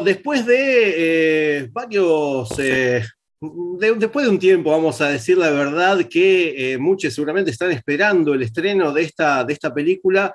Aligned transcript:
Después 0.00 0.46
de 0.46 0.56
eh, 1.58 1.68
varios, 1.70 2.48
eh, 2.58 3.04
después 3.98 4.24
de 4.24 4.30
un 4.30 4.38
tiempo, 4.38 4.70
vamos 4.70 5.00
a 5.00 5.08
decir 5.08 5.36
la 5.36 5.50
verdad, 5.50 6.06
que 6.08 6.72
eh, 6.72 6.78
muchos 6.78 7.12
seguramente 7.12 7.50
están 7.50 7.72
esperando 7.72 8.32
el 8.32 8.42
estreno 8.42 8.92
de 8.92 9.02
esta, 9.02 9.44
de 9.44 9.52
esta 9.52 9.72
película. 9.72 10.34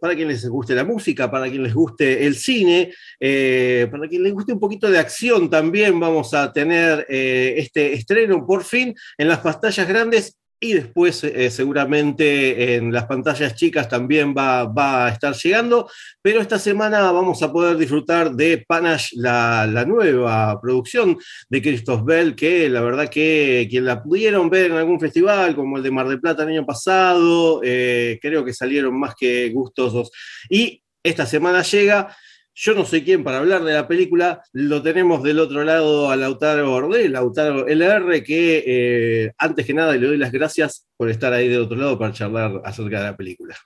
para 0.00 0.14
quien 0.16 0.28
les 0.28 0.48
guste 0.48 0.74
la 0.74 0.84
música, 0.84 1.30
para 1.30 1.48
quien 1.48 1.62
les 1.62 1.74
guste 1.74 2.26
el 2.26 2.34
cine, 2.34 2.92
para 3.18 4.08
quien 4.08 4.22
les 4.24 4.32
guste 4.32 4.52
un 4.52 4.60
poquito 4.60 4.90
de 4.90 4.98
acción 4.98 5.48
también, 5.48 6.00
vamos 6.00 6.34
a 6.34 6.52
tener 6.52 7.06
este 7.08 7.92
estreno 7.92 8.44
por 8.44 8.64
fin 8.64 8.94
en 9.18 9.28
las 9.28 9.38
pantallas 9.38 9.86
grandes 9.86 10.39
y 10.62 10.74
después 10.74 11.24
eh, 11.24 11.50
seguramente 11.50 12.74
en 12.74 12.92
las 12.92 13.06
pantallas 13.06 13.54
chicas 13.54 13.88
también 13.88 14.34
va, 14.36 15.06
a 15.06 15.08
estar 15.08 15.34
llegando, 15.34 15.90
pero 16.20 16.40
esta 16.42 16.58
semana 16.58 17.10
vamos 17.10 17.42
a 17.42 17.50
poder 17.50 17.78
disfrutar 17.78 18.32
de 18.32 18.62
Panache, 18.68 19.16
la, 19.16 19.66
nueva 19.86 20.60
producción 20.60 21.16
de 21.48 21.62
Christoph 21.62 22.04
Bell, 22.04 22.34
que 22.34 22.68
la 22.68 22.82
verdad 22.82 23.08
que 23.08 23.66
quien 23.70 23.86
la 23.86 24.02
pudieron 24.02 24.50
ver 24.50 24.70
en 24.70 24.76
algún 24.76 25.00
festival, 25.00 25.56
como 25.56 25.78
el 25.78 25.82
de 25.82 25.90
Mar 25.90 26.06
del 26.06 26.20
Plata 26.20 26.42
el 26.42 26.50
año 26.50 26.66
pasado, 26.66 27.62
eh, 27.64 28.18
creo 28.20 28.44
que 28.44 28.52
salieron 28.52 28.98
más 29.00 29.14
que 29.18 29.48
gustosos. 29.48 30.10
Y 30.50 30.82
esta 31.02 31.24
semana 31.24 31.62
llega 31.62 32.14
yo 32.62 32.74
no 32.74 32.84
soy 32.84 33.02
quien 33.02 33.24
para 33.24 33.38
hablar 33.38 33.64
de 33.64 33.72
la 33.72 33.88
película, 33.88 34.42
lo 34.52 34.82
tenemos 34.82 35.22
del 35.22 35.38
otro 35.38 35.64
lado 35.64 36.10
a 36.10 36.16
Lautaro 36.16 36.74
Ordé, 36.74 37.08
Lautaro 37.08 37.66
LR, 37.66 38.22
que 38.22 38.64
eh, 38.66 39.32
antes 39.38 39.64
que 39.64 39.72
nada 39.72 39.96
le 39.96 40.06
doy 40.06 40.18
las 40.18 40.30
gracias 40.30 40.86
por 40.94 41.08
estar 41.08 41.32
ahí 41.32 41.48
del 41.48 41.62
otro 41.62 41.78
lado 41.78 41.98
para 41.98 42.12
charlar 42.12 42.60
acerca 42.62 42.98
de 42.98 43.04
la 43.04 43.16
película. 43.16 43.56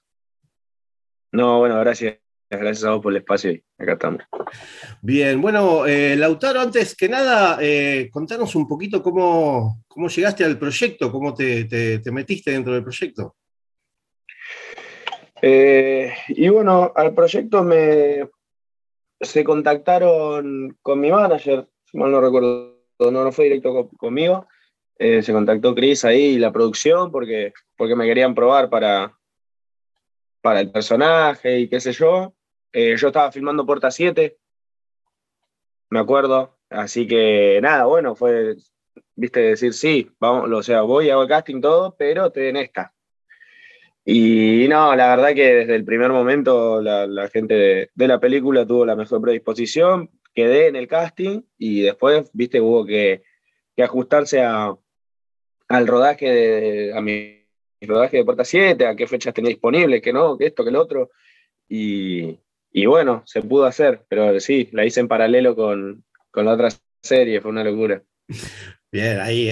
No, 1.33 1.59
bueno, 1.59 1.81
gracias. 1.81 2.19
Gracias 2.49 2.85
a 2.85 2.91
vos 2.91 3.03
por 3.03 3.13
el 3.13 3.17
espacio 3.17 3.51
y 3.51 3.65
acá 3.77 3.95
estamos. 3.95 4.23
Bien, 5.03 5.43
bueno, 5.43 5.87
eh, 5.87 6.15
Lautaro, 6.15 6.61
antes 6.61 6.95
que 6.95 7.09
nada, 7.09 7.59
eh, 7.61 8.09
contanos 8.13 8.55
un 8.55 8.69
poquito 8.69 9.03
cómo, 9.03 9.83
cómo 9.89 10.07
llegaste 10.07 10.45
al 10.45 10.57
proyecto, 10.57 11.11
cómo 11.11 11.35
te, 11.35 11.65
te 11.65 12.13
metiste 12.13 12.53
dentro 12.53 12.75
del 12.75 12.85
proyecto. 12.85 13.35
y 15.43 16.49
bueno, 16.49 16.93
al 16.95 17.13
proyecto 17.13 17.65
me, 17.65 18.29
se 19.21 19.45
contactaron 19.45 20.77
con 20.83 21.01
mi 21.01 21.11
manager, 21.11 21.69
si 21.85 21.99
mal 21.99 22.11
no 22.11 22.21
recuerdo, 22.21 22.79
no, 22.99 23.11
no 23.11 23.33
fue 23.33 23.45
directo 23.45 23.91
conmigo. 23.97 24.47
Eh, 24.97 25.23
se 25.23 25.33
contactó 25.33 25.75
Chris 25.75 26.05
ahí 26.05 26.35
y 26.35 26.39
la 26.39 26.53
producción 26.53 27.11
porque, 27.11 27.53
porque 27.77 27.97
me 27.97 28.07
querían 28.07 28.35
probar 28.35 28.71
para, 28.71 29.19
para 30.41 30.61
el 30.61 30.71
personaje 30.71 31.61
y 31.61 31.69
qué 31.69 31.81
sé 31.81 31.93
yo. 31.93 32.35
Eh, 32.73 32.97
yo 32.97 33.09
estaba 33.09 33.33
filmando 33.33 33.67
Puerta 33.67 33.91
7, 33.91 34.37
me 35.91 36.01
acuerdo. 36.01 36.57
Así 36.71 37.07
que 37.07 37.61
nada, 37.63 37.85
bueno, 37.85 38.15
fue, 38.15 38.57
viste, 39.15 39.41
decir 39.41 39.75
sí, 39.75 40.11
vamos, 40.19 40.51
o 40.51 40.63
sea, 40.63 40.83
voy, 40.83 41.11
hago 41.11 41.23
el 41.23 41.29
casting, 41.29 41.61
todo, 41.61 41.95
pero 41.97 42.31
te 42.31 42.41
den 42.41 42.57
esta. 42.57 42.94
Y 44.05 44.69
no, 44.69 44.95
la 44.95 45.17
verdad 45.17 45.35
que 45.35 45.55
desde 45.55 45.77
el 45.77 45.85
primer 45.85 46.11
momento 46.11 46.83
la, 46.83 47.29
gente 47.29 47.91
de, 47.95 48.09
la 48.09 48.21
película 48.21 48.67
tuvo 48.67 48.85
la 48.85 48.97
mejor 48.97 49.23
predisposición, 49.23 50.11
quedé 50.35 50.67
en 50.67 50.77
el 50.77 50.89
casting 50.89 51.43
y 51.57 51.83
después, 51.83 52.31
viste, 52.35 52.61
hubo 52.61 52.85
que, 52.85 53.23
ajustarse 53.79 54.43
a, 54.43 54.77
al 55.69 55.87
rodaje 55.87 56.31
de, 56.31 56.93
a 56.95 57.01
mi, 57.01 57.47
rodaje 57.81 58.19
de 58.19 58.25
Puerta 58.25 58.45
7, 58.45 58.87
a 58.87 58.95
qué 58.95 59.07
fechas 59.07 59.33
tenía 59.33 59.51
disponibles, 59.51 60.03
que 60.03 60.13
no, 60.13 60.37
que 60.37 60.47
esto, 60.47 60.65
que 60.65 60.71
lo 60.71 60.83
otro. 60.83 61.11
Y, 61.69 62.39
bueno, 62.87 63.23
se 63.27 63.41
pudo 63.43 63.65
hacer, 63.65 64.05
pero 64.09 64.39
sí, 64.39 64.69
la 64.73 64.85
hice 64.85 65.01
en 65.01 65.09
paralelo 65.09 65.57
con, 65.57 66.05
con 66.31 66.45
la 66.45 66.53
otra 66.53 66.69
serie, 67.03 67.41
fue 67.41 67.51
una 67.51 67.65
locura. 67.65 68.03
Bien, 68.95 69.19
ahí 69.19 69.51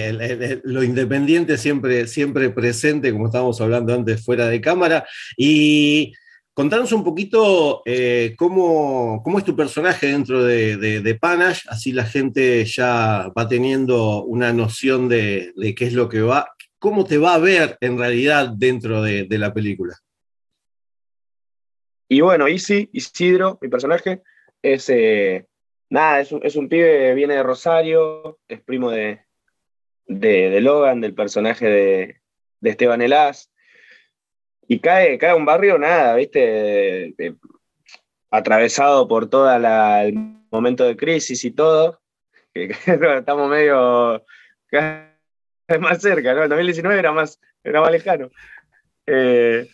lo 0.63 0.83
independiente 0.83 1.57
siempre, 1.57 2.07
siempre 2.07 2.49
presente, 2.49 3.11
como 3.11 3.25
estábamos 3.25 3.59
hablando 3.59 3.93
antes 3.93 4.23
fuera 4.23 4.47
de 4.47 4.61
cámara. 4.61 5.05
Y 5.35 6.13
contanos 6.53 6.93
un 6.93 7.03
poquito 7.03 7.81
eh, 7.83 8.35
cómo, 8.37 9.21
es 9.37 9.43
tu 9.43 9.53
personaje 9.53 10.07
dentro 10.07 10.45
de, 10.45 10.77
de, 10.77 11.15
Panache, 11.15 11.67
así 11.67 11.91
la 11.91 12.05
gente 12.05 12.63
ya 12.63 13.33
va 13.37 13.45
teniendo 13.45 14.23
una 14.23 14.53
noción 14.53 15.09
de, 15.09 15.51
qué 15.75 15.87
es 15.87 15.93
lo 15.93 16.07
que 16.07 16.21
va, 16.21 16.47
cómo 16.79 17.03
te 17.03 17.17
va 17.17 17.33
a 17.33 17.39
ver 17.39 17.77
en 17.81 17.97
realidad 17.97 18.47
dentro 18.47 19.01
de, 19.01 19.27
la 19.29 19.53
película. 19.53 19.97
Y 22.07 22.21
bueno, 22.21 22.47
Isi, 22.47 22.89
Isidro, 22.93 23.59
mi 23.61 23.67
personaje, 23.67 24.21
es, 24.61 24.87
eh, 24.87 25.47
nada, 25.89 26.21
es 26.21 26.55
un 26.55 26.69
pibe, 26.69 27.13
viene 27.13 27.33
de 27.33 27.43
Rosario, 27.43 28.39
es 28.47 28.61
primo 28.61 28.89
de, 28.89 29.19
de, 30.07 30.59
Logan, 30.61 31.01
del 31.01 31.13
personaje 31.13 31.67
de, 31.67 32.21
Esteban 32.61 33.01
Elás. 33.01 33.51
Y 34.67 34.79
cae, 34.79 35.17
cae 35.17 35.33
un 35.33 35.45
barrio, 35.45 35.77
nada, 35.77 36.15
¿viste? 36.15 37.13
atravesado 38.31 39.07
por 39.07 39.29
todo 39.29 39.53
el 39.53 40.13
momento 40.49 40.85
de 40.85 40.97
crisis 40.97 41.43
y 41.45 41.51
todo. 41.51 42.01
Estamos 42.53 43.49
medio 43.49 44.25
más 45.79 46.01
cerca, 46.01 46.33
¿no? 46.33 46.43
El 46.43 46.49
2019 46.49 46.99
era 46.99 47.11
más, 47.11 47.39
era 47.63 47.81
más 47.81 47.91
lejano. 47.91 48.31
Eh, 49.05 49.69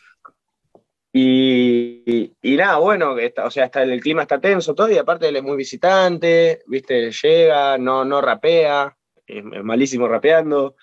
y, 1.12 2.36
nada, 2.44 2.78
bueno, 2.78 3.16
o 3.44 3.52
sea, 3.52 3.66
hasta 3.66 3.84
el 3.84 4.00
clima 4.02 4.24
está 4.24 4.40
tenso 4.40 4.76
todo, 4.76 4.92
y 4.92 4.98
aparte 4.98 5.28
él 5.28 5.38
es 5.38 5.44
muy 5.44 5.58
visitante, 5.58 6.62
¿viste? 6.68 7.12
Llega, 7.12 7.78
no, 7.78 8.06
no 8.06 8.22
rapea, 8.22 8.96
es, 9.30 9.64
malísimo 9.64 10.08
rapeando. 10.08 10.76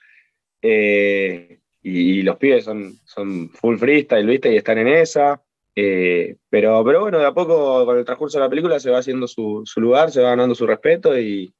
Eh, 0.62 1.58
y, 1.82 2.22
los 2.22 2.36
pibes 2.36 2.64
son, 2.64 2.98
son 3.04 3.50
full 3.50 3.76
freestyle, 3.76 4.26
¿viste? 4.26 4.52
Y 4.52 4.56
están 4.56 4.78
en 4.78 4.88
esa. 4.88 5.42
Eh, 5.74 6.36
pero, 6.48 6.82
pero 6.84 7.00
bueno, 7.02 7.18
de 7.18 7.26
a 7.26 7.34
poco, 7.34 7.84
con 7.84 7.98
el 7.98 8.04
transcurso 8.04 8.38
de 8.38 8.44
la 8.44 8.50
película, 8.50 8.80
se 8.80 8.90
va 8.90 8.98
haciendo 8.98 9.28
su, 9.28 9.64
lugar, 9.76 10.10
se 10.10 10.22
va 10.22 10.30
ganando 10.30 10.54
su 10.54 10.66
respeto 10.66 11.18
y, 11.18 11.52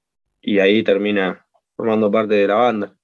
ahí 0.61 0.83
termina 0.83 1.45
formando 1.77 2.11
parte 2.11 2.35
de 2.35 2.47
la 2.47 2.55
banda. 2.55 2.97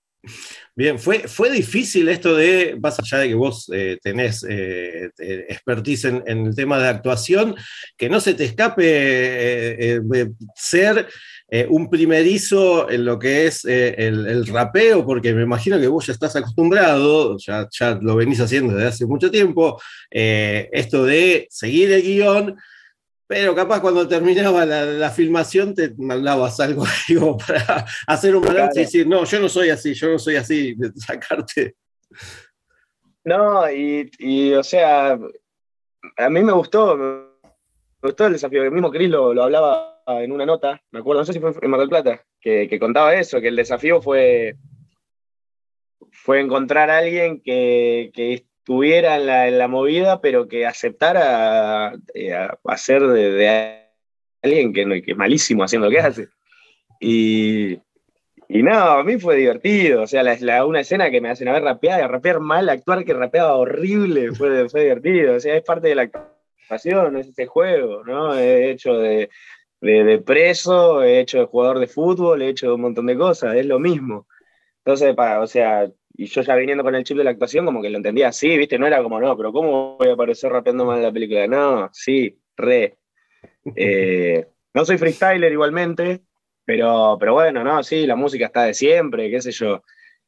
Bien, 0.75 0.99
fue, 0.99 1.27
fue 1.29 1.51
difícil 1.51 2.09
esto 2.09 2.37
de, 2.37 2.79
más 2.81 2.99
allá 2.99 3.19
de 3.19 3.29
que 3.29 3.35
vos 3.35 3.69
eh, 3.75 3.99
tenés 4.01 4.47
expertise 4.49 6.05
en, 6.05 6.47
el 6.47 6.55
tema 6.55 6.79
de 6.79 6.89
actuación, 6.89 7.57
que 7.97 8.09
no 8.09 8.21
se 8.21 8.35
te 8.35 8.45
escape 8.45 10.01
ser 10.55 11.09
eh, 11.55 11.67
un 11.69 11.91
primerizo 11.91 12.89
en 12.89 13.05
lo 13.05 13.19
que 13.19 13.47
es 13.47 13.67
eh, 13.67 13.95
el, 13.99 14.47
rapeo, 14.47 15.05
porque 15.05 15.35
me 15.35 15.43
imagino 15.43 15.79
que 15.79 15.87
vos 15.87 16.07
ya 16.07 16.15
estás 16.15 16.35
acostumbrado, 16.35 17.37
ya, 17.37 17.69
ya 17.71 17.99
lo 18.01 18.17
venís 18.17 18.41
haciendo 18.41 18.73
desde 18.73 18.89
hace 18.89 19.05
mucho 19.05 19.31
tiempo, 19.31 19.79
eh, 20.11 20.71
esto 20.73 21.05
de 21.05 21.47
seguir 21.51 21.93
el 21.93 22.01
guion, 22.01 22.57
pero 23.27 23.55
capaz 23.55 23.83
cuando 23.83 24.09
terminaba 24.09 24.65
la, 24.65 25.11
filmación 25.11 25.75
te 25.75 25.93
mandabas 25.99 26.59
algo 26.59 26.87
para 27.47 27.85
hacer 28.07 28.35
un 28.35 28.45
balance 28.45 28.81
y 28.81 28.85
decir, 28.85 29.07
no, 29.07 29.25
yo 29.25 29.39
no 29.39 29.51
soy 29.51 29.69
así, 29.69 29.93
yo 29.93 30.09
no 30.09 30.19
soy 30.19 30.37
así, 30.37 30.75
sacarte. 30.97 31.77
No, 33.25 33.71
y, 33.71 34.11
y 34.19 34.55
o 34.55 34.63
sea, 34.65 35.19
a 36.17 36.31
mí 36.31 36.43
me 36.43 36.53
gustó, 36.53 36.97
me 36.97 37.27
gustó 38.01 38.27
el 38.27 38.33
desafío, 38.33 38.63
el 38.63 38.71
mismo 38.71 38.91
Cris 38.91 39.11
lo, 39.11 39.35
lo 39.35 39.43
hablaba 39.43 39.92
en 40.07 40.33
una 40.33 40.47
nota, 40.47 40.83
me 40.91 41.01
acuerdo, 41.01 41.21
no 41.21 41.25
sé 41.25 41.33
si 41.33 41.41
fue 41.41 41.53
en 41.61 41.71
Mar 41.71 41.81
del 41.81 41.89
Plata, 41.89 42.25
que, 42.41 42.79
contaba 42.79 43.15
eso, 43.15 43.41
que 43.41 43.49
el 43.49 43.57
desafío 43.57 44.01
fue, 44.03 44.57
fue 46.11 46.41
encontrar 46.41 46.91
a 46.91 46.99
alguien 46.99 47.41
que, 47.41 48.11
estuviera 48.15 49.17
en 49.49 49.59
la, 49.59 49.69
movida, 49.69 50.21
pero 50.21 50.47
que 50.47 50.67
aceptara 50.67 51.95
eh, 52.15 52.49
hacer 52.65 53.03
de, 53.03 53.89
alguien 54.43 54.73
que, 54.73 55.03
que, 55.03 55.13
es 55.13 55.17
malísimo 55.17 55.65
haciendo 55.65 55.89
lo 55.89 55.93
que 55.93 56.01
hace. 56.01 56.29
Y, 57.01 57.81
y 58.55 58.63
no, 58.63 58.75
a 58.75 59.03
mí 59.03 59.19
fue 59.19 59.37
divertido, 59.37 60.03
o 60.03 60.07
sea, 60.07 60.23
la, 60.23 60.67
una 60.67 60.81
escena 60.81 61.11
que 61.11 61.23
me 61.23 61.31
hacen 61.31 61.49
a 61.49 61.53
ver 61.53 61.63
rapear, 61.63 62.41
mal, 62.41 62.69
actuar 62.69 63.03
que 63.03 63.15
rapeaba 63.15 63.57
horrible, 63.57 64.33
fue, 64.33 64.69
fue 64.69 64.83
divertido, 64.83 65.37
o 65.37 65.41
sea, 65.41 65.57
es 65.57 65.63
parte 65.63 65.89
de 65.89 65.95
la 65.95 66.03
actuación, 66.03 67.17
es 67.17 67.29
ese 67.29 67.47
juego, 67.47 68.05
¿no? 68.05 68.37
He 68.37 68.71
hecho 68.71 68.93
de, 68.99 69.31
de, 69.83 70.19
preso, 70.19 71.03
he 71.03 71.21
hecho 71.21 71.39
de 71.41 71.47
jugador 71.47 71.79
de 71.81 71.89
fútbol, 71.89 72.43
he 72.43 72.49
hecho 72.49 72.69
de 72.69 72.75
un 72.75 72.83
montón 72.83 73.07
de 73.07 73.17
cosas, 73.17 73.57
es 73.57 73.67
lo 73.67 73.79
mismo. 73.79 74.29
Entonces, 74.79 75.15
para, 75.15 75.41
o 75.41 75.47
sea, 75.47 75.91
y 76.15 76.27
yo 76.27 76.43
ya 76.43 76.55
viniendo 76.55 76.85
con 76.85 76.95
el 76.95 77.05
chip 77.05 77.17
de 77.17 77.25
la 77.25 77.31
actuación, 77.31 77.65
como 77.67 77.83
que 77.83 77.91
lo 77.91 77.97
entendía 77.97 78.29
así, 78.29 78.57
¿viste? 78.57 78.79
No 78.79 78.87
era 78.87 79.03
como, 79.03 79.21
no, 79.21 79.37
pero 79.37 79.53
¿cómo 79.53 79.97
voy 79.97 80.09
a 80.09 80.13
aparecer 80.13 80.53
rapeando 80.53 80.85
mal 80.85 80.99
en 80.99 81.05
la 81.05 81.13
película? 81.13 81.47
No, 81.47 81.91
sí, 81.93 82.39
re. 82.57 82.99
Eh, 83.75 84.47
no 84.75 84.85
soy 84.85 84.99
freestyler 84.99 85.53
igualmente, 85.53 86.23
pero, 86.65 87.17
pero 87.19 87.35
bueno, 87.35 87.65
no, 87.65 87.83
sí, 87.83 88.07
la 88.07 88.17
música 88.17 88.47
está 88.47 88.65
de 88.65 88.75
siempre, 88.75 89.31
qué 89.31 89.41
sé 89.41 89.51
yo. 89.51 89.83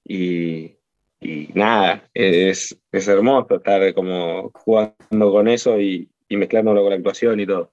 Y, 0.04 0.76
y 1.20 1.48
nada, 1.54 2.08
es, 2.12 2.76
es 2.90 3.08
hermoso 3.08 3.56
estar 3.56 3.94
como 3.94 4.50
jugando 4.50 5.30
con 5.32 5.48
eso 5.48 5.80
y, 5.80 6.10
y 6.28 6.36
mezclándolo 6.36 6.82
con 6.82 6.90
la 6.90 6.96
actuación 6.96 7.40
y 7.40 7.46
todo. 7.46 7.72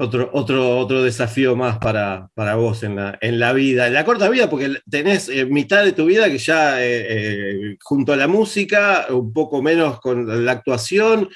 Otro, 0.00 0.30
otro, 0.32 0.78
otro 0.78 1.02
desafío 1.02 1.56
más 1.56 1.78
para, 1.78 2.30
para 2.34 2.54
vos 2.54 2.84
en 2.84 2.94
la, 2.94 3.18
en 3.20 3.40
la, 3.40 3.52
vida, 3.52 3.88
en 3.88 3.94
la 3.94 4.04
corta 4.04 4.28
vida, 4.28 4.48
porque 4.48 4.76
tenés 4.88 5.28
eh, 5.28 5.44
mitad 5.44 5.82
de 5.82 5.90
tu 5.90 6.04
vida 6.04 6.30
que 6.30 6.38
ya 6.38 6.80
eh, 6.80 7.06
eh, 7.08 7.76
junto 7.82 8.12
a 8.12 8.16
la 8.16 8.28
música, 8.28 9.06
un 9.10 9.32
poco 9.32 9.60
menos 9.60 9.98
con 9.98 10.44
la 10.44 10.52
actuación, 10.52 11.28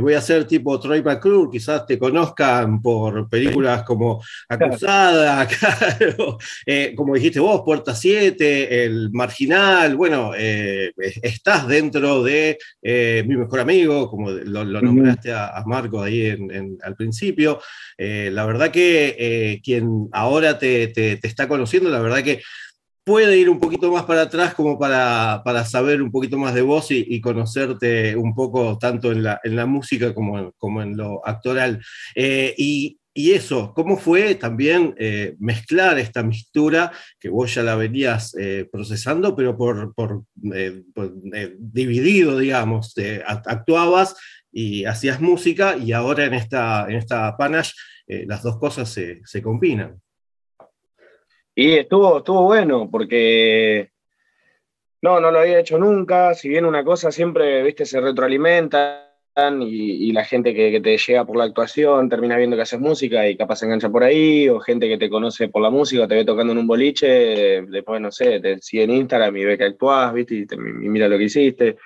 voy 0.00 0.14
a 0.14 0.20
ser 0.20 0.44
tipo 0.44 0.80
Troy 0.80 1.04
McClure, 1.04 1.48
quizás 1.52 1.86
te 1.86 1.96
conozcan 1.96 2.82
por 2.82 3.28
películas 3.28 3.84
como 3.84 4.20
Acusada, 4.48 5.46
claro, 5.46 6.36
como 6.96 7.14
dijiste 7.14 7.38
vos, 7.38 7.62
Puerta 7.64 7.94
7, 7.94 8.86
El 8.86 9.12
Marginal, 9.12 9.94
bueno, 9.94 10.32
estás 10.34 11.68
dentro 11.68 12.24
de 12.24 12.58
Mi 12.82 13.36
Mejor 13.36 13.60
Amigo, 13.60 14.10
como 14.10 14.32
lo, 14.32 14.64
nombraste 14.64 15.32
a, 15.32 15.62
Marco 15.64 16.02
ahí 16.02 16.26
en, 16.26 16.76
al 16.82 16.96
principio. 16.96 17.60
Eh, 17.98 18.30
la 18.32 18.44
verdad 18.46 18.70
que 18.70 19.16
eh, 19.18 19.60
quien 19.62 20.08
ahora 20.12 20.58
te, 20.58 20.92
está 21.26 21.48
conociendo, 21.48 21.90
la 21.90 22.00
verdad 22.00 22.22
que 22.22 22.42
puede 23.04 23.38
ir 23.38 23.50
un 23.50 23.60
poquito 23.60 23.92
más 23.92 24.04
para 24.04 24.22
atrás 24.22 24.54
como 24.54 24.78
para, 24.78 25.42
saber 25.64 26.00
un 26.02 26.10
poquito 26.10 26.38
más 26.38 26.54
de 26.54 26.62
vos 26.62 26.90
y, 26.90 27.20
conocerte 27.20 28.16
un 28.16 28.34
poco 28.34 28.78
tanto 28.78 29.12
en 29.12 29.22
la, 29.22 29.66
música 29.66 30.14
como, 30.14 30.52
como, 30.56 30.82
en 30.82 30.96
lo 30.96 31.26
actoral. 31.26 31.82
Eh, 32.14 32.54
y, 32.56 32.98
eso, 33.14 33.72
¿cómo 33.76 33.96
fue 33.96 34.34
también 34.34 34.92
mezclar 35.38 36.00
esta 36.00 36.24
mistura 36.24 36.90
que 37.20 37.28
vos 37.28 37.54
ya 37.54 37.62
la 37.62 37.76
venías 37.76 38.34
procesando, 38.72 39.36
pero 39.36 39.56
por, 39.56 40.24
dividido, 41.60 42.36
digamos? 42.36 42.92
actuabas 43.24 44.16
y 44.56 44.84
hacías 44.84 45.20
música 45.20 45.76
y 45.76 45.90
ahora 45.90 46.26
en 46.26 46.34
esta, 46.34 46.86
en 46.88 46.94
esta 46.94 47.36
Panache 47.36 47.74
eh, 48.06 48.24
las 48.26 48.42
dos 48.44 48.56
cosas 48.58 48.88
se, 48.88 49.20
se, 49.24 49.42
combinan. 49.42 50.00
Y 51.56 51.72
estuvo, 51.72 52.18
estuvo 52.18 52.42
bueno 52.42 52.88
porque 52.88 53.90
no, 55.02 55.18
no 55.18 55.32
lo 55.32 55.40
había 55.40 55.58
hecho 55.58 55.76
nunca, 55.76 56.34
si 56.34 56.48
bien 56.48 56.66
una 56.66 56.84
cosa 56.84 57.10
siempre, 57.10 57.64
viste, 57.64 57.84
se 57.84 58.00
retroalimentan 58.00 59.60
y, 59.60 60.12
la 60.12 60.24
gente 60.24 60.54
que, 60.54 60.80
te 60.80 60.96
llega 60.96 61.24
por 61.24 61.36
la 61.36 61.44
actuación 61.44 62.08
termina 62.08 62.36
viendo 62.36 62.54
que 62.54 62.62
haces 62.62 62.78
música 62.78 63.28
y 63.28 63.36
capaz 63.36 63.56
se 63.56 63.66
engancha 63.66 63.90
por 63.90 64.04
ahí, 64.04 64.48
o 64.48 64.60
gente 64.60 64.88
que 64.88 64.98
te 64.98 65.10
conoce 65.10 65.48
por 65.48 65.62
la 65.62 65.70
música, 65.70 66.06
te 66.06 66.14
ve 66.14 66.24
tocando 66.24 66.52
en 66.52 66.60
un 66.60 66.66
boliche, 66.68 67.62
después, 67.62 68.00
no 68.00 68.12
sé, 68.12 68.38
te 68.38 68.60
sigue 68.60 68.84
en 68.84 68.92
Instagram 68.92 69.36
y 69.36 69.44
ve 69.44 69.58
que 69.58 69.64
actuás, 69.64 70.12
viste, 70.14 70.36
y, 70.36 70.56
mira 70.56 71.08
lo 71.08 71.18
que 71.18 71.24
hiciste. 71.24 71.76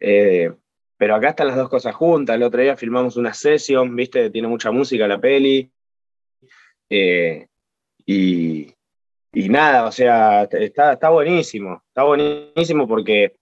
Eh, 0.00 0.50
pero 0.96 1.14
acá 1.14 1.30
están 1.30 1.48
las 1.48 1.56
dos 1.56 1.68
cosas 1.68 1.94
juntas. 1.94 2.36
El 2.36 2.42
otro 2.42 2.62
día 2.62 2.76
filmamos 2.76 3.16
una 3.16 3.34
sesión, 3.34 3.94
viste, 3.94 4.30
tiene 4.30 4.48
mucha 4.48 4.70
música 4.70 5.06
la 5.06 5.20
peli. 5.20 5.70
Eh, 6.88 7.46
y, 8.06 8.72
nada, 9.32 9.86
o 9.86 9.92
sea, 9.92 10.44
está, 10.44 10.94
está 10.94 11.10
buenísimo, 11.10 11.82
está 11.88 12.04
buenísimo 12.04 12.88
porque, 12.88 13.36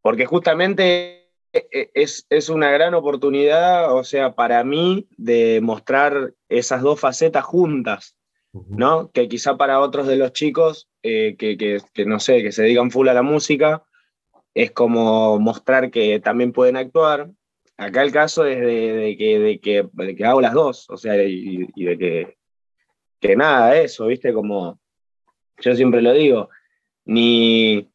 porque 0.00 0.24
justamente 0.24 1.28
e, 1.52 1.90
es, 1.94 2.26
es, 2.30 2.48
una 2.48 2.70
gran 2.70 2.94
oportunidad, 2.94 3.94
o 3.94 4.04
sea, 4.04 4.34
para 4.34 4.64
mí, 4.64 5.08
de 5.16 5.60
mostrar 5.62 6.34
esas 6.48 6.82
dos 6.82 7.00
facetas 7.00 7.44
juntas, 7.44 8.16
¿no? 8.52 9.10
Que 9.10 9.28
quizá 9.28 9.56
para 9.56 9.80
otros 9.80 10.06
de 10.06 10.16
los 10.16 10.32
chicos 10.32 10.88
eh, 11.02 11.36
que, 11.36 11.56
que, 11.58 11.78
que, 11.92 12.06
no 12.06 12.20
sé, 12.20 12.42
que 12.42 12.52
se 12.52 12.62
dedican 12.62 12.90
full 12.90 13.08
a 13.08 13.14
la 13.14 13.22
música, 13.22 13.84
es 14.54 14.70
como 14.72 15.38
mostrar 15.38 15.90
que 15.90 16.20
también 16.20 16.52
pueden 16.52 16.76
actuar. 16.76 17.30
Acá 17.76 18.02
el 18.02 18.12
caso 18.12 18.44
es 18.44 18.60
de, 18.60 19.16
que, 19.16 19.38
de, 19.38 20.16
que, 20.16 20.24
hago 20.24 20.40
las 20.40 20.52
dos, 20.52 20.90
o 20.90 20.96
sea, 20.96 21.14
y, 21.22 21.66
de 21.76 21.96
que, 21.98 22.36
que 23.20 23.36
nada, 23.36 23.76
eso, 23.76 24.06
¿viste? 24.06 24.32
Como 24.32 24.80
yo 25.60 25.74
siempre 25.76 26.02
lo 26.02 26.12
digo, 26.12 26.50
ni, 27.04 27.88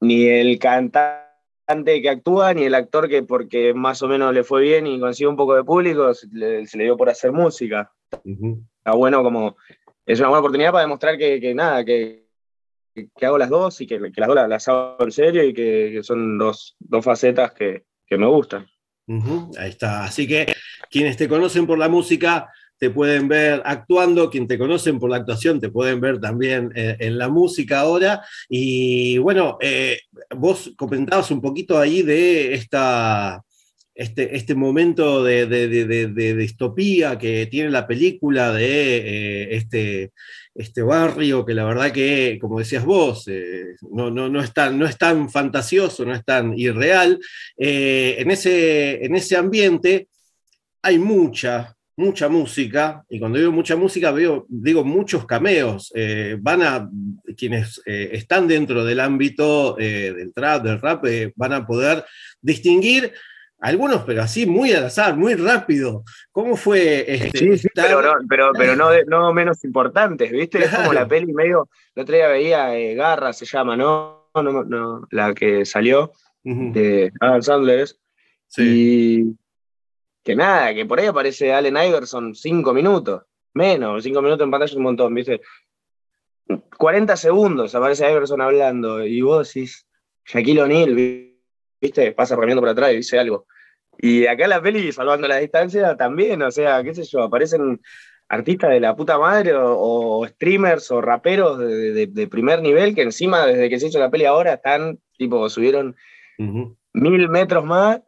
ni 0.00 0.26
el 0.26 0.58
cantante 0.58 2.02
que 2.02 2.10
actúa, 2.10 2.52
ni 2.52 2.64
el 2.64 2.74
actor 2.74 3.08
que 3.08 3.22
porque 3.22 3.72
más 3.72 4.02
o 4.02 4.08
menos 4.08 4.34
le 4.34 4.44
fue 4.44 4.62
bien 4.62 4.86
y 4.86 5.00
consiguió 5.00 5.30
un 5.30 5.36
poco 5.36 5.54
de 5.54 5.64
público, 5.64 6.12
se 6.12 6.26
le, 6.30 6.66
dio 6.74 6.96
por 6.98 7.08
hacer 7.08 7.32
música. 7.32 7.90
Está 8.10 8.92
bueno 8.92 9.22
como, 9.22 9.56
es 10.04 10.18
una 10.18 10.28
buena 10.28 10.40
oportunidad 10.40 10.72
para 10.72 10.82
demostrar 10.82 11.16
que, 11.16 11.40
que 11.40 11.54
nada, 11.54 11.84
que, 11.86 12.19
que, 12.94 13.26
hago 13.26 13.38
las 13.38 13.48
dos 13.48 13.80
y 13.80 13.86
que, 13.86 13.98
las 13.98 14.28
dos 14.28 14.48
las, 14.48 14.68
hago 14.68 14.96
en 15.00 15.12
serio 15.12 15.44
y 15.44 15.52
que, 15.52 16.00
son 16.02 16.38
dos, 16.38 16.76
facetas 17.02 17.52
que, 17.52 17.84
me 18.10 18.26
gustan. 18.26 18.66
ahí 19.58 19.70
está. 19.70 20.04
Así 20.04 20.26
que 20.26 20.46
quienes 20.90 21.16
te 21.16 21.28
conocen 21.28 21.66
por 21.66 21.78
la 21.78 21.88
música 21.88 22.50
te 22.80 22.90
pueden 22.90 23.28
ver 23.28 23.62
actuando, 23.66 24.30
quienes 24.30 24.48
te 24.48 24.58
conocen 24.58 24.98
por 24.98 25.10
la 25.10 25.18
actuación 25.18 25.60
te 25.60 25.68
pueden 25.68 26.00
ver 26.00 26.18
también 26.18 26.72
eh, 26.74 26.96
en 26.98 27.18
la 27.18 27.28
música 27.28 27.80
ahora. 27.80 28.24
Y 28.48 29.18
bueno, 29.18 29.58
eh, 29.60 30.00
vos 30.34 30.72
comentabas 30.76 31.30
un 31.30 31.42
poquito 31.42 31.78
ahí 31.78 32.02
de 32.02 32.54
esta, 32.54 33.44
este, 34.00 34.34
este 34.34 34.54
momento 34.54 35.22
de, 35.22 36.34
distopía 36.34 37.18
que 37.18 37.46
tiene 37.48 37.68
la 37.68 37.86
película 37.86 38.50
de 38.50 38.96
eh, 38.96 39.48
este, 39.56 40.12
este 40.54 40.80
barrio, 40.80 41.44
que 41.44 41.52
la 41.52 41.66
verdad 41.66 41.92
que, 41.92 42.38
como 42.40 42.60
decías 42.60 42.82
vos, 42.82 43.28
eh, 43.28 43.76
no, 43.92 44.10
no, 44.10 44.30
no, 44.30 44.40
es 44.40 44.54
tan, 44.54 44.78
no 44.78 44.86
es 44.86 44.96
tan 44.96 45.28
fantasioso, 45.28 46.06
no 46.06 46.14
es 46.14 46.24
tan 46.24 46.58
irreal. 46.58 47.20
Eh, 47.58 48.16
en, 48.18 48.30
ese, 48.30 49.04
en 49.04 49.16
ese 49.16 49.36
ambiente 49.36 50.08
hay 50.80 50.98
mucha, 50.98 51.76
mucha 51.98 52.30
música, 52.30 53.04
y 53.06 53.18
cuando 53.18 53.38
digo 53.38 53.52
mucha 53.52 53.76
música, 53.76 54.12
veo, 54.12 54.46
digo 54.48 54.82
muchos 54.82 55.26
cameos. 55.26 55.92
Van 56.38 56.62
a, 56.62 56.88
quienes 57.36 57.82
están 57.84 58.48
dentro 58.48 58.82
del 58.82 59.00
ámbito 59.00 59.74
del 59.74 60.32
trap, 60.32 60.64
del 60.64 60.80
rap, 60.80 61.04
van 61.36 61.52
a 61.52 61.66
poder 61.66 62.02
distinguir 62.40 63.12
algunos, 63.60 64.02
pero 64.04 64.22
así 64.22 64.46
muy 64.46 64.72
al 64.72 64.86
azar, 64.86 65.16
muy 65.16 65.34
rápido. 65.34 66.04
¿Cómo 66.32 66.56
fue 66.56 67.04
este? 67.06 67.38
Sí, 67.38 67.58
sí, 67.58 67.68
pero, 67.74 68.00
no, 68.00 68.12
pero, 68.28 68.52
pero 68.56 68.74
no, 68.74 68.90
no, 69.06 69.32
menos 69.32 69.62
importantes, 69.64 70.30
¿viste? 70.30 70.64
Es 70.64 70.74
como 70.74 70.92
la 70.92 71.06
peli 71.06 71.32
medio. 71.32 71.68
El 71.94 72.02
otro 72.02 72.16
día 72.16 72.28
veía 72.28 72.76
eh, 72.76 72.94
Garra, 72.94 73.32
se 73.32 73.44
llama, 73.44 73.76
¿no? 73.76 74.30
No, 74.34 74.64
no, 74.64 75.06
la 75.10 75.34
que 75.34 75.64
salió 75.64 76.12
de 76.42 77.12
Adam 77.20 77.42
Sandler. 77.42 77.88
Sí. 78.46 78.62
Y 78.62 79.36
que 80.22 80.34
nada, 80.34 80.74
que 80.74 80.86
por 80.86 80.98
ahí 80.98 81.06
aparece 81.06 81.52
Allen 81.52 81.76
Iverson 81.76 82.34
cinco 82.34 82.72
minutos, 82.72 83.22
menos, 83.54 84.02
cinco 84.02 84.22
minutos 84.22 84.44
en 84.44 84.50
pantalla 84.50 84.70
es 84.70 84.76
un 84.76 84.82
montón, 84.82 85.14
¿viste? 85.14 85.40
40 86.78 87.16
segundos 87.16 87.74
aparece 87.74 88.10
Iverson 88.10 88.40
hablando 88.40 89.04
y 89.04 89.20
vos 89.20 89.52
decís, 89.52 89.86
Shaquille 90.26 90.62
O'Neal, 90.62 91.29
¿viste? 91.80 92.12
Pasa 92.12 92.36
ramiendo 92.36 92.62
por 92.62 92.68
atrás 92.68 92.92
y 92.92 92.96
dice 92.96 93.18
algo. 93.18 93.46
Y 93.98 94.26
acá 94.26 94.46
la 94.46 94.62
peli, 94.62 94.92
salvando 94.92 95.28
la 95.28 95.36
distancia, 95.36 95.96
también, 95.96 96.40
o 96.42 96.50
sea, 96.50 96.82
qué 96.82 96.94
sé 96.94 97.04
yo, 97.04 97.22
aparecen 97.22 97.80
artistas 98.28 98.70
de 98.70 98.80
la 98.80 98.96
puta 98.96 99.18
madre 99.18 99.52
o, 99.54 100.26
streamers 100.26 100.90
o 100.90 101.00
raperos 101.00 101.58
de, 101.58 102.28
primer 102.30 102.62
nivel 102.62 102.94
que 102.94 103.02
encima, 103.02 103.46
desde 103.46 103.68
que 103.68 103.78
se 103.78 103.88
hizo 103.88 103.98
la 103.98 104.10
peli 104.10 104.24
ahora, 104.24 104.54
están, 104.54 104.98
tipo, 105.18 105.48
subieron 105.50 105.96
mil 106.38 107.28
metros 107.28 107.64
más. 107.64 108.00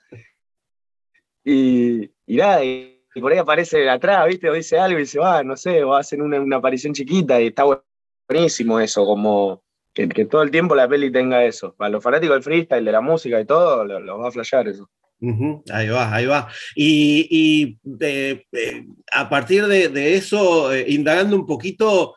Y, 1.44 2.10
y 2.26 2.36
nada, 2.36 2.64
y, 2.64 3.00
por 3.20 3.32
ahí 3.32 3.38
aparece 3.38 3.90
atrás, 3.90 4.26
¿viste? 4.26 4.48
O 4.48 4.54
dice 4.54 4.78
algo 4.78 4.98
y 4.98 5.06
se 5.06 5.18
va, 5.18 5.42
no 5.42 5.56
sé, 5.56 5.84
o 5.84 5.94
hacen 5.94 6.22
una, 6.22 6.40
una 6.40 6.56
aparición 6.56 6.94
chiquita 6.94 7.40
y 7.40 7.48
está 7.48 7.64
buenísimo 8.28 8.80
eso, 8.80 9.04
como 9.04 9.62
que, 9.92 10.24
todo 10.24 10.42
el 10.42 10.50
tiempo 10.50 10.74
la 10.74 10.88
peli 10.88 11.10
tenga 11.10 11.44
eso. 11.44 11.74
Para 11.76 11.90
los 11.90 12.02
fanáticos 12.02 12.36
del 12.36 12.42
freestyle, 12.42 12.84
de 12.84 12.92
la 12.92 13.00
música 13.00 13.40
y 13.40 13.44
todo, 13.44 13.84
los 13.84 14.20
va 14.20 14.28
a 14.28 14.32
flashear 14.32 14.68
eso. 14.68 14.88
ahí 15.70 15.88
va, 15.88 16.14
ahí 16.14 16.26
va. 16.26 16.48
Y, 16.74 17.78
eh, 18.00 18.44
eh, 18.52 18.86
a 19.12 19.28
partir 19.28 19.66
de, 19.66 20.14
eso, 20.14 20.72
eh, 20.72 20.86
indagando 20.88 21.36
un 21.36 21.46
poquito, 21.46 22.14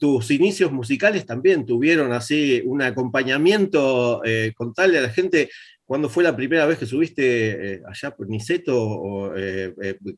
tus 0.00 0.30
inicios 0.32 0.72
musicales 0.72 1.24
también 1.24 1.64
tuvieron 1.64 2.12
así 2.12 2.62
un 2.64 2.82
acompañamiento, 2.82 4.20
contarle 4.56 4.98
a 4.98 5.02
la 5.02 5.10
gente 5.10 5.48
¿Cuándo 5.84 6.08
fue 6.08 6.22
la 6.22 6.36
primera 6.36 6.66
vez 6.66 6.78
que 6.78 6.86
subiste 6.86 7.82
allá 7.84 8.14
por 8.14 8.28
Niceto? 8.28 9.32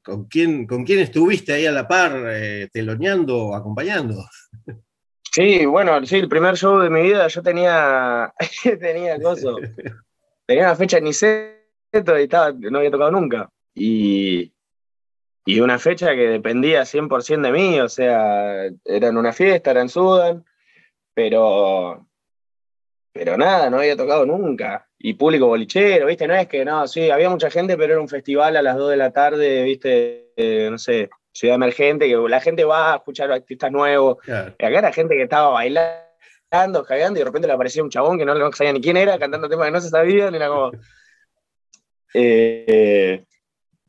¿con, 0.02 0.24
quién, 0.26 0.66
¿Con 0.66 0.84
quién 0.84 0.98
estuviste 0.98 1.54
ahí 1.54 1.64
a 1.64 1.72
la 1.72 1.88
par, 1.88 2.12
teloneando 2.72 3.54
acompañando? 3.54 4.22
Sí, 5.34 5.64
bueno, 5.64 6.04
sí, 6.04 6.16
el 6.18 6.28
primer 6.28 6.56
show 6.56 6.78
de 6.78 6.90
mi 6.90 7.00
vida 7.02 7.26
yo 7.28 7.42
tenía, 7.42 8.34
tenía 8.80 9.18
coso, 9.18 9.56
tenía 10.46 10.64
una 10.64 10.76
fecha 10.76 10.98
en 10.98 11.04
Niceto 11.04 12.18
y 12.18 12.24
estaba, 12.24 12.52
no 12.52 12.78
había 12.78 12.90
tocado 12.90 13.10
nunca. 13.10 13.48
Y, 13.74 14.52
y 15.46 15.60
una 15.60 15.78
fecha 15.78 16.14
que 16.14 16.28
dependía 16.28 16.82
100% 16.82 17.40
de 17.40 17.52
mí, 17.52 17.80
o 17.80 17.88
sea, 17.88 18.66
era 18.84 19.08
en 19.08 19.16
una 19.16 19.32
fiesta, 19.32 19.70
era 19.70 19.80
en 19.80 19.88
Sudan, 19.88 20.44
pero, 21.14 22.06
pero 23.12 23.38
nada, 23.38 23.70
no 23.70 23.78
había 23.78 23.96
tocado 23.96 24.26
nunca 24.26 24.86
y 24.98 25.14
público 25.14 25.46
bolichero, 25.46 26.06
¿viste? 26.06 26.28
No 26.28 26.34
es 26.34 26.46
que, 26.46 26.64
no, 26.64 26.86
sí, 26.86 27.10
había 27.10 27.30
mucha 27.30 27.50
gente, 27.50 27.78
pero 27.78 27.94
era 27.94 28.02
un 28.02 28.08
festival 28.08 28.56
a 28.56 28.62
las 28.62 28.76
2 28.76 28.90
de 28.90 28.96
la 28.98 29.12
tarde, 29.12 29.62
¿viste? 29.64 30.32
Eh, 30.36 30.68
no 30.70 30.76
sé, 30.76 31.08
ciudad 31.32 31.56
emergente, 31.56 32.08
que 32.08 32.16
la 32.16 32.40
gente 32.40 32.64
va 32.64 32.92
a 32.92 32.96
escuchar 32.96 33.30
artistas 33.32 33.72
nuevos. 33.72 34.18
Acá 34.28 34.68
era 34.68 34.92
gente 34.92 35.14
que 35.14 35.22
estaba 35.22 35.48
bailando, 35.50 36.84
cagando, 36.86 37.18
y 37.18 37.20
de 37.20 37.24
repente 37.24 37.48
le 37.48 37.54
aparecía 37.54 37.82
un 37.82 37.90
chabón 37.90 38.18
que 38.18 38.24
no, 38.24 38.52
sabía 38.52 38.72
ni 38.72 38.80
quién 38.80 38.96
era, 38.96 39.18
cantando 39.18 39.48
temas 39.48 39.66
que 39.66 39.72
no 39.72 39.80
se 39.80 39.88
sabían, 39.88 40.34
era 40.34 40.48
como... 40.48 40.72
Eh, 42.14 43.24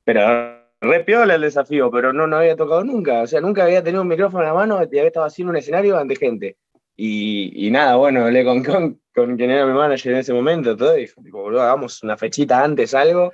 pero 0.06 0.64
re 0.80 1.04
piola 1.04 1.36
el 1.36 1.42
desafío, 1.42 1.92
pero 1.92 2.14
no, 2.14 2.26
no 2.26 2.38
había 2.38 2.56
tocado 2.56 2.84
nunca, 2.84 3.22
o 3.22 3.28
sea, 3.28 3.42
nunca 3.42 3.66
había 3.66 3.84
tenido 3.84 4.02
un 4.02 4.08
micrófono 4.08 4.44
en 4.44 4.48
la 4.48 4.54
mano 4.54 4.80
y 4.82 4.86
había 4.86 5.08
estado 5.08 5.26
haciendo 5.26 5.52
un 5.52 5.58
escenario 5.58 5.98
ante 5.98 6.16
gente. 6.16 6.58
Y, 6.96 7.70
nada, 7.72 7.96
bueno, 7.96 8.24
hablé 8.24 8.46
con, 8.46 8.64
con, 8.64 9.02
con, 9.14 9.36
quien 9.36 9.50
era 9.50 9.66
mi 9.66 9.74
manager 9.74 10.14
en 10.14 10.20
ese 10.20 10.34
momento, 10.34 10.78
todo, 10.78 10.98
y 10.98 11.02
dijo, 11.02 11.22
boludo, 11.32 11.64
hagamos 11.64 12.04
una 12.04 12.18
fechita 12.18 12.64
antes, 12.64 12.94
algo. 12.94 13.34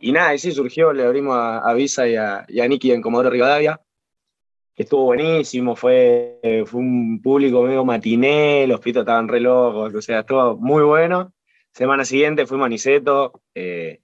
Y 0.00 0.12
nada, 0.12 0.34
y 0.34 0.38
sí 0.38 0.52
surgió, 0.52 0.92
le 0.92 1.04
abrimos 1.04 1.36
a, 1.36 1.72
Visa 1.74 2.06
y 2.08 2.14
a, 2.16 2.44
y 2.48 2.60
Nicky 2.68 2.92
en 2.92 3.02
Comodoro 3.02 3.30
Rivadavia, 3.30 3.80
que 4.74 4.84
estuvo 4.84 5.06
buenísimo, 5.06 5.74
fue, 5.74 6.38
fue 6.66 6.80
un 6.80 7.20
público 7.20 7.62
medio 7.62 7.84
matiné, 7.84 8.66
los 8.68 8.80
pitos 8.80 9.00
estaban 9.00 9.26
re 9.26 9.40
locos, 9.40 9.92
o 9.94 10.02
sea, 10.02 10.20
estuvo 10.20 10.56
muy 10.56 10.84
bueno. 10.84 11.32
Semana 11.72 12.04
siguiente 12.04 12.46
fuimos 12.46 12.66
a 12.66 12.68
Niceto, 12.68 13.42
eh, 13.54 14.00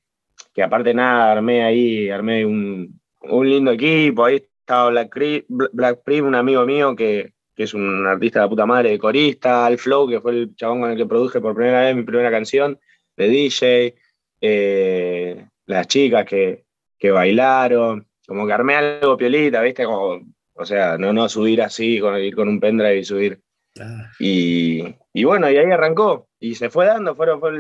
que 0.53 0.63
aparte 0.63 0.93
nada, 0.95 1.33
armé 1.33 1.65
ahí, 1.65 2.11
armé 2.11 2.45
un, 2.45 3.01
un 3.23 3.49
lindo 3.49 3.71
equipo, 3.71 4.25
ahí 4.25 4.45
estaba 4.61 4.91
Black, 4.91 5.45
Black 5.49 6.03
Prim, 6.03 6.27
un 6.27 6.35
amigo 6.35 6.67
mío 6.67 6.97
que, 6.97 7.35
que 7.55 7.65
es 7.65 7.75
un 7.75 8.07
artista 8.07 8.43
de 8.43 8.49
puta 8.49 8.67
madre, 8.67 8.91
de 8.91 8.99
corista, 8.99 9.65
Al 9.67 9.79
Flow, 9.79 10.09
que 10.09 10.21
fue 10.21 10.33
el 10.33 10.57
chabón 10.57 10.81
con 10.81 10.91
el 10.91 10.97
que 10.97 11.07
produje 11.07 11.41
por 11.41 11.55
primera 11.55 11.83
vez 11.83 11.95
mi 11.95 12.03
primera 12.03 12.31
canción, 12.31 12.79
de 13.17 13.29
DJ, 13.29 13.95
eh, 14.41 15.47
las 15.67 15.87
chicas 15.89 16.25
que, 16.25 16.65
que, 16.99 17.11
bailaron, 17.11 18.07
como 18.27 18.47
que 18.47 18.53
armé 18.53 18.77
algo 18.77 19.17
piolita, 19.17 19.61
¿viste? 19.63 19.85
Como, 19.85 20.21
o 20.55 20.65
sea, 20.65 20.99
no, 20.99 21.13
no 21.13 21.29
subir 21.29 21.63
así, 21.63 21.99
con, 22.01 22.19
ir 22.19 22.35
con 22.35 22.49
un 22.49 22.61
pendrive 22.61 22.99
y 22.99 23.05
subir. 23.05 23.41
Ah. 23.81 24.11
Y, 24.19 24.85
y, 25.13 25.25
bueno, 25.25 25.51
y 25.51 25.57
ahí 25.57 25.71
arrancó, 25.71 26.29
y 26.39 26.55
se 26.55 26.71
fue 26.71 26.87
dando, 26.87 27.15
fue, 27.15 27.39
fue 27.39 27.51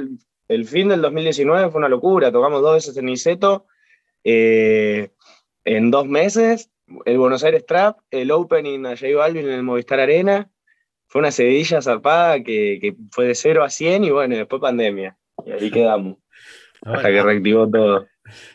el, 0.49 0.66
fin 0.66 0.88
del 0.88 1.02
2019, 1.02 1.70
fue 1.70 1.78
una 1.78 1.88
locura, 1.88 2.30
tocamos 2.30 2.62
dos 2.62 2.75
veces 2.75 2.96
en 2.96 3.06
Niceto, 3.06 3.66
eh, 4.23 5.11
en 5.64 5.90
dos 5.90 6.06
meses, 6.06 6.70
el 7.04 7.18
Buenos 7.18 7.42
Aires 7.44 7.66
Trap, 7.66 7.99
el 8.11 8.30
opening 8.30 8.87
a 8.87 8.96
J 8.96 9.16
Balvin 9.16 9.46
en 9.46 9.54
el 9.54 9.62
Movistar 9.62 10.00
Arena, 10.00 10.50
fue 11.14 11.20
una 11.20 11.30
sedilla 11.30 11.80
zarpada 11.80 12.42
que, 12.42 12.96
fue 13.12 13.26
de 13.26 13.34
0 13.34 13.62
a 13.62 13.70
100 13.70 14.04
y 14.04 14.11
bueno, 14.11 14.37
después 14.37 14.61
pandemia. 14.61 15.16
Y 15.46 15.52
ahí 15.52 15.70
quedamos. 15.70 16.18
hasta 16.84 17.08
que 17.08 17.22
reactivó 17.22 17.68
todo. 17.68 18.06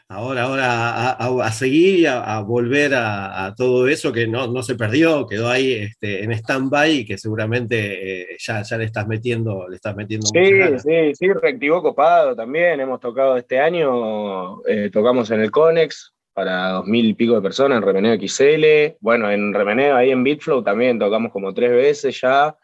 Ahora, 0.07 0.43
ahora 0.43 1.12
a, 1.45 1.51
seguir 1.51 2.00
y 2.00 2.05
a, 2.07 2.39
volver 2.39 2.93
a, 2.95 3.53
todo 3.55 3.88
eso 3.88 4.12
que 4.12 4.27
no, 4.27 4.63
se 4.63 4.75
perdió, 4.75 5.27
quedó 5.27 5.48
ahí 5.48 5.74
este, 5.74 6.24
en 6.24 6.31
stand-by 6.31 6.91
y 6.91 7.05
que 7.05 7.17
seguramente 7.17 8.31
eh, 8.33 8.38
ya, 8.39 8.63
ya 8.63 8.77
le 8.77 8.86
estás 8.86 9.07
metiendo, 9.07 9.67
le 9.69 9.75
estás 9.75 9.95
metiendo 9.95 10.25
Sí, 10.27 10.79
sí, 10.79 11.13
sí, 11.13 11.33
reactivó 11.33 11.83
copado 11.83 12.36
también. 12.36 12.79
Hemos 12.79 13.00
tocado 13.00 13.38
este 13.38 13.59
año, 13.59 14.65
eh, 14.65 14.89
tocamos 14.91 15.29
en 15.29 15.41
el 15.41 15.51
Conex, 15.51 16.13
para 16.33 16.69
dos 16.69 16.86
mil 16.88 17.05
y 17.05 17.13
pico 17.13 17.36
de 17.36 17.41
personas 17.41 17.77
en 17.77 17.83
Remeneo 17.83 18.15
XL. 18.15 18.95
Bueno, 19.01 19.29
en 19.29 19.53
Remeneo, 19.53 19.95
ahí 19.95 20.09
en 20.09 20.24
Beatflow 20.24 20.63
también 20.63 20.98
tocamos 20.98 21.31
como 21.31 21.53
tres 21.53 21.71
veces 21.71 22.19
ya. 22.19 22.55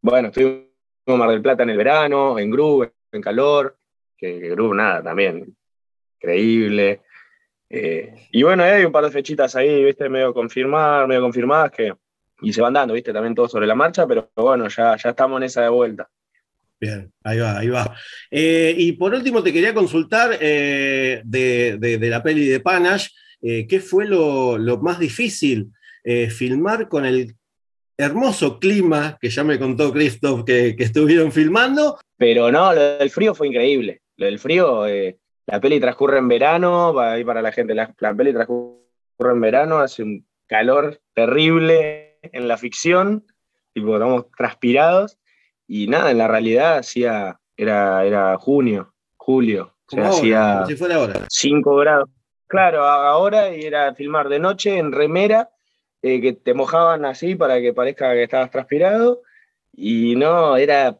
bueno, 0.00 0.28
estuvimos 0.28 0.64
en 1.06 1.18
Mar 1.18 1.28
del 1.28 1.42
Plata 1.42 1.64
en 1.64 1.70
el 1.70 1.76
verano, 1.76 2.38
en 2.38 2.50
Groove, 2.50 2.93
en 3.16 3.22
calor, 3.22 3.76
que, 4.16 4.40
que 4.40 4.56
nada, 4.56 5.02
también 5.02 5.54
increíble. 6.24 7.02
Eh, 7.68 8.28
y 8.30 8.42
bueno, 8.42 8.62
hay 8.62 8.84
un 8.84 8.92
par 8.92 9.04
de 9.04 9.10
fechitas 9.10 9.56
ahí, 9.56 9.84
viste, 9.84 10.08
medio 10.08 10.32
confirmar, 10.32 11.06
medio 11.06 11.22
confirmadas 11.22 11.72
que, 11.72 11.92
y 12.40 12.52
se 12.52 12.60
van 12.60 12.72
dando, 12.72 12.94
viste, 12.94 13.12
también 13.12 13.34
todo 13.34 13.48
sobre 13.48 13.66
la 13.66 13.74
marcha, 13.74 14.06
pero 14.06 14.30
bueno, 14.36 14.68
ya, 14.68 14.96
ya 14.96 15.10
estamos 15.10 15.38
en 15.38 15.44
esa 15.44 15.62
de 15.62 15.68
vuelta. 15.68 16.08
Bien, 16.80 17.10
ahí 17.22 17.38
va, 17.38 17.58
ahí 17.58 17.68
va. 17.68 17.96
Eh, 18.30 18.74
y 18.76 18.92
por 18.92 19.14
último 19.14 19.42
te 19.42 19.52
quería 19.52 19.72
consultar 19.72 20.36
eh, 20.40 21.22
de, 21.24 21.98
la 22.00 22.22
peli 22.22 22.46
de 22.46 22.60
Panache, 22.60 23.10
¿qué 23.40 23.80
fue 23.80 24.06
lo, 24.06 24.58
más 24.82 24.98
difícil 24.98 25.70
filmar 26.30 26.88
con 26.88 27.04
el 27.04 27.34
hermoso 27.96 28.58
clima 28.58 29.16
que 29.20 29.30
ya 29.30 29.44
me 29.44 29.58
contó 29.58 29.92
Christoph 29.92 30.44
que, 30.44 30.74
estuvieron 30.78 31.32
filmando? 31.32 31.98
Pero 32.16 32.50
no, 32.50 32.72
lo 32.72 32.98
del 32.98 33.10
frío 33.10 33.34
fue 33.34 33.48
increíble. 33.48 34.02
Lo 34.16 34.26
del 34.26 34.38
frío, 34.38 34.86
la 35.46 35.60
peli 35.60 35.80
transcurre 35.80 36.18
en 36.18 36.28
verano, 36.28 36.98
ahí 36.98 37.24
para 37.24 37.42
la 37.42 37.52
gente, 37.52 37.74
la, 37.74 37.92
la 37.98 38.14
peli 38.14 38.32
transcurre 38.32 38.78
en 39.20 39.40
verano, 39.40 39.78
hace 39.78 40.02
un 40.02 40.26
calor 40.46 41.00
terrible 41.12 42.18
en 42.22 42.48
la 42.48 42.56
ficción, 42.56 43.26
tipo, 43.72 43.94
estamos 43.94 44.30
transpirados 44.36 45.18
y 45.66 45.88
nada, 45.88 46.10
en 46.10 46.18
la 46.18 46.28
realidad 46.28 46.78
hacía, 46.78 47.40
era, 47.56 48.04
era 48.04 48.36
junio, 48.38 48.94
julio, 49.16 49.74
o 49.86 49.94
sea, 49.94 50.08
hacía 50.08 50.64
si 50.66 50.76
fuera 50.76 50.96
ahora. 50.96 51.26
5 51.28 51.76
grados. 51.76 52.08
Claro, 52.46 52.84
ahora 52.84 53.54
y 53.54 53.62
era 53.62 53.94
filmar 53.94 54.28
de 54.28 54.38
noche 54.38 54.78
en 54.78 54.92
remera, 54.92 55.50
eh, 56.02 56.20
que 56.20 56.34
te 56.34 56.54
mojaban 56.54 57.04
así 57.04 57.34
para 57.34 57.60
que 57.60 57.72
parezca 57.72 58.12
que 58.12 58.24
estabas 58.24 58.50
transpirado, 58.50 59.22
y 59.72 60.14
no, 60.16 60.56
era, 60.56 60.98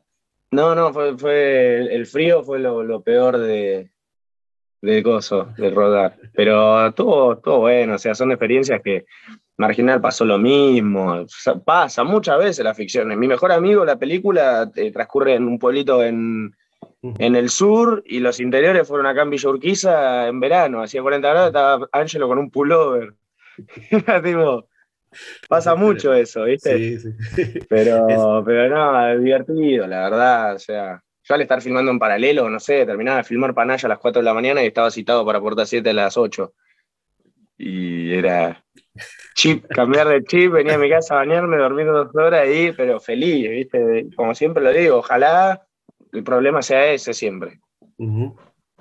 no, 0.50 0.74
no, 0.74 0.92
fue, 0.92 1.16
fue 1.18 1.94
el 1.94 2.06
frío 2.06 2.42
fue 2.42 2.58
lo, 2.58 3.02
peor 3.02 3.38
de, 3.38 3.90
de 4.80 5.02
gozo, 5.02 5.48
de 5.56 5.70
rodar. 5.70 6.16
Pero 6.32 6.92
todo, 6.94 7.38
todo 7.38 7.60
bueno, 7.60 7.94
o 7.94 7.98
sea, 7.98 8.14
son 8.14 8.30
experiencias 8.30 8.80
que 8.82 9.06
Marginal 9.56 10.00
pasó 10.00 10.24
lo 10.24 10.38
mismo, 10.38 11.24
pasa 11.64 12.02
muchas 12.02 12.38
veces 12.38 12.64
la 12.64 12.74
ficción. 12.74 13.16
Mi 13.18 13.28
mejor 13.28 13.52
amigo, 13.52 13.84
la 13.84 13.98
película 13.98 14.70
eh, 14.74 14.90
transcurre 14.90 15.34
en 15.34 15.46
un 15.46 15.58
pueblito 15.58 16.02
en, 16.02 16.54
el 17.18 17.50
sur 17.50 18.02
y 18.06 18.18
los 18.18 18.40
interiores 18.40 18.88
fueron 18.88 19.06
acá 19.06 19.22
en 19.22 19.30
Villa 19.30 19.48
Urquiza 19.50 20.28
en 20.28 20.40
verano, 20.40 20.82
hacía 20.82 21.02
40 21.02 21.28
grados, 21.28 21.48
estaba 21.48 21.88
Ángelo 21.92 22.28
con 22.28 22.38
un 22.38 22.50
pullover. 22.50 23.14
pasa 25.49 25.75
mucho 25.75 26.12
eso, 26.12 26.44
¿viste? 26.44 26.76
Sí, 26.76 26.99
sí. 26.99 27.59
Pero, 27.68 28.42
pero 28.44 28.68
no, 28.68 29.09
es 29.09 29.23
divertido, 29.23 29.87
la 29.87 30.11
verdad, 30.11 30.54
o 30.54 30.59
sea. 30.59 31.00
Yo 31.26 31.35
al 31.35 31.40
estar 31.40 31.62
filmando 31.62 31.90
en 31.90 31.99
paralelo, 31.99 32.50
no 32.50 32.61
sé, 32.61 32.85
terminaba 32.85 33.16
de 33.16 33.25
filmar 33.25 33.54
Panaya 33.54 33.87
a 33.87 33.88
las 33.88 33.99
4 33.99 34.21
de 34.21 34.26
la 34.26 34.35
mañana 34.35 34.62
y 34.62 34.66
estaba 34.66 34.90
citado 34.90 35.25
para 35.25 35.40
Puerta 35.40 35.64
7 35.64 35.88
a 35.88 35.94
las 35.94 36.18
8. 36.18 36.52
Y 37.56 38.12
era, 38.12 38.62
chip, 39.35 39.64
cambiar 39.68 40.09
de 40.09 40.23
chip, 40.25 40.52
venía 40.52 40.75
a 40.75 40.78
mi 40.78 40.90
casa 40.90 41.14
a 41.14 41.18
bañarme, 41.18 41.56
dormir 41.56 41.87
dos 41.87 42.14
horas 42.14 42.42
ahí, 42.42 42.73
pero 42.76 43.00
feliz, 43.00 43.49
¿viste? 43.49 44.09
Como 44.14 44.35
siempre 44.35 44.62
lo 44.62 44.71
digo, 44.71 44.99
ojalá 44.99 45.66
el 46.12 46.23
problema 46.25 46.61
sea 46.61 46.92
ese 46.92 47.14
siempre. 47.14 47.59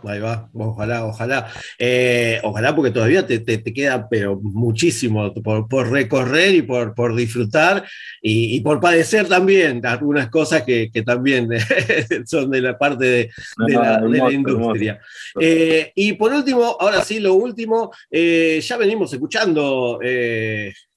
Ahí 0.03 0.19
va, 0.19 0.49
ojalá, 0.53 1.05
ojalá. 1.05 1.51
Eh, 1.79 2.39
ojalá 2.43 2.75
porque 2.75 2.91
todavía 2.91 3.25
te, 3.25 3.63
queda 3.63 4.07
pero 4.09 4.39
muchísimo 4.41 5.33
por, 5.33 5.91
recorrer 5.91 6.55
y 6.55 6.61
por, 6.61 6.93
por 6.93 7.15
disfrutar 7.15 7.85
y, 8.21 8.59
por 8.61 8.79
padecer 8.79 9.27
también 9.27 9.85
algunas 9.85 10.29
cosas 10.29 10.63
que, 10.63 10.89
también 11.05 11.49
son 12.25 12.49
de 12.51 12.61
la 12.61 12.77
parte 12.77 13.05
de, 13.05 13.29
la, 13.67 14.31
industria. 14.31 14.99
Eh, 15.39 15.91
y 15.95 16.13
por 16.13 16.33
último, 16.33 16.77
ahora 16.79 17.01
sí, 17.03 17.19
lo 17.19 17.35
último, 17.35 17.91
eh, 18.09 18.61
ya 18.61 18.77
venimos 18.77 19.11
escuchando 19.13 19.99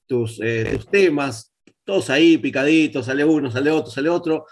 tus, 0.05 0.37
tus 0.37 0.89
temas, 0.89 1.51
todos 1.83 2.09
ahí 2.09 2.37
picaditos, 2.37 3.05
sale 3.05 3.23
uno, 3.23 3.49
sale 3.49 3.71
otro, 3.71 3.91
sale 3.91 4.09
otro. 4.09 4.45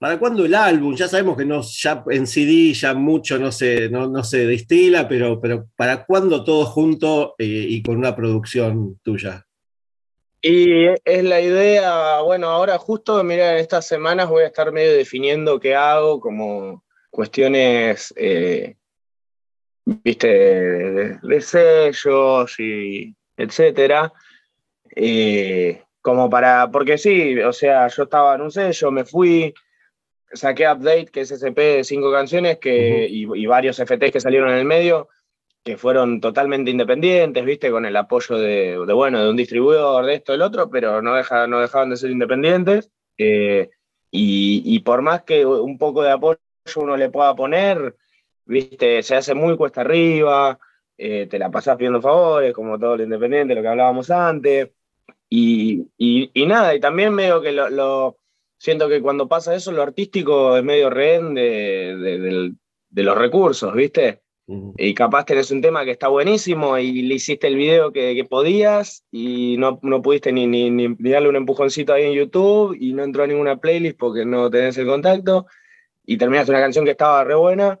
¿Para 0.00 0.18
cuándo 0.18 0.46
el 0.46 0.54
álbum? 0.54 0.94
Ya 0.94 1.08
sabemos 1.08 1.36
que 1.36 1.44
no, 1.44 1.60
ya 1.60 2.02
en 2.08 2.26
CD 2.26 2.72
ya 2.72 2.94
mucho 2.94 3.38
no 3.38 3.52
se, 3.52 3.90
no, 3.90 4.24
se 4.24 4.46
destila, 4.46 5.06
pero, 5.06 5.38
pero 5.38 5.66
¿para 5.76 6.06
cuándo 6.06 6.42
todo 6.42 6.64
junto 6.64 7.34
eh, 7.36 7.44
y 7.44 7.82
con 7.82 7.98
una 7.98 8.16
producción 8.16 8.98
tuya? 9.02 9.46
Y 10.40 10.86
es 11.04 11.22
la 11.22 11.42
idea, 11.42 12.22
bueno, 12.22 12.48
ahora 12.48 12.78
justo, 12.78 13.22
mira, 13.22 13.52
en 13.52 13.58
estas 13.58 13.86
semanas 13.86 14.30
voy 14.30 14.44
a 14.44 14.46
estar 14.46 14.72
medio 14.72 14.94
definiendo 14.94 15.60
qué 15.60 15.74
hago, 15.74 16.18
como 16.18 16.82
cuestiones, 17.10 18.14
eh, 18.16 18.76
viste, 19.84 20.28
de, 20.28 21.40
sellos 21.42 22.58
y 22.58 23.14
etcétera. 23.36 24.10
Eh, 24.96 25.82
como 26.00 26.30
para, 26.30 26.70
porque 26.70 26.96
sí, 26.96 27.38
o 27.40 27.52
sea, 27.52 27.86
yo 27.88 28.04
estaba 28.04 28.34
en 28.34 28.40
un 28.40 28.50
sello, 28.50 28.90
me 28.90 29.04
fui, 29.04 29.52
saqué 30.32 30.70
Update, 30.70 31.06
que 31.06 31.22
es 31.22 31.30
SP 31.32 31.76
de 31.76 31.84
cinco 31.84 32.12
canciones 32.12 32.58
que, 32.58 33.06
y, 33.08 33.46
varios 33.46 33.78
FTs 33.78 34.12
que 34.12 34.20
salieron 34.20 34.50
en 34.50 34.56
el 34.56 34.64
medio, 34.64 35.08
que 35.62 35.76
fueron 35.76 36.20
totalmente 36.20 36.70
independientes, 36.70 37.44
viste, 37.44 37.70
con 37.70 37.84
el 37.84 37.96
apoyo 37.96 38.36
de, 38.36 38.78
bueno, 38.94 39.22
de 39.22 39.30
un 39.30 39.36
distribuidor, 39.36 40.06
de 40.06 40.14
esto, 40.14 40.32
del 40.32 40.42
otro, 40.42 40.70
pero 40.70 41.02
no, 41.02 41.14
deja, 41.14 41.46
no 41.46 41.60
dejaban 41.60 41.90
de 41.90 41.96
ser 41.96 42.10
independientes. 42.10 42.90
Eh, 43.18 43.70
y, 44.10 44.80
por 44.80 45.02
más 45.02 45.22
que 45.22 45.46
un 45.46 45.78
poco 45.78 46.02
de 46.02 46.10
apoyo 46.10 46.38
uno 46.76 46.96
le 46.96 47.10
pueda 47.10 47.34
poner, 47.34 47.96
viste, 48.44 49.02
se 49.02 49.16
hace 49.16 49.34
muy 49.34 49.56
cuesta 49.56 49.82
arriba, 49.82 50.58
eh, 50.98 51.26
te 51.28 51.38
la 51.38 51.50
pasás 51.50 51.76
pidiendo 51.76 52.00
favores, 52.02 52.52
como 52.52 52.78
todo 52.78 52.96
lo 52.96 53.04
independiente, 53.04 53.54
lo 53.54 53.62
que 53.62 53.68
hablábamos 53.68 54.10
antes. 54.10 54.70
Y, 55.28 55.86
y, 55.96 56.46
nada, 56.46 56.74
y 56.74 56.80
también 56.80 57.14
medio 57.14 57.40
que 57.40 57.52
lo, 57.52 58.18
siento 58.60 58.90
que 58.90 59.00
cuando 59.00 59.26
pasa 59.26 59.54
eso, 59.54 59.72
lo 59.72 59.82
artístico 59.82 60.56
es 60.56 60.62
medio 60.62 60.90
rehén 60.90 61.34
de, 61.34 62.54
de, 62.90 63.02
los 63.02 63.16
recursos, 63.16 63.74
¿viste? 63.74 64.20
Y 64.76 64.94
capaz 64.94 65.24
tenés 65.24 65.50
un 65.52 65.62
tema 65.62 65.84
que 65.84 65.92
está 65.92 66.08
buenísimo 66.08 66.76
y 66.76 67.02
le 67.02 67.14
hiciste 67.14 67.46
el 67.46 67.54
video 67.54 67.92
que, 67.92 68.16
que 68.16 68.24
podías 68.24 69.04
y 69.10 69.56
no, 69.58 69.78
no 69.82 70.02
pudiste 70.02 70.32
ni, 70.32 70.46
ni, 70.46 70.70
ni, 70.70 70.88
darle 70.98 71.28
un 71.28 71.36
empujoncito 71.36 71.92
ahí 71.92 72.04
en 72.04 72.14
YouTube 72.14 72.76
y 72.78 72.92
no 72.92 73.04
entró 73.04 73.22
a 73.22 73.28
ninguna 73.28 73.56
playlist 73.58 73.96
porque 73.96 74.24
no 74.24 74.50
tenés 74.50 74.76
el 74.76 74.88
contacto 74.88 75.46
y 76.04 76.18
terminaste 76.18 76.50
una 76.50 76.60
canción 76.60 76.84
que 76.84 76.90
estaba 76.90 77.22
re 77.22 77.36
buena. 77.36 77.80